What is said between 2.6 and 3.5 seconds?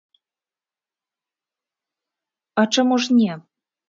А чаму ж не.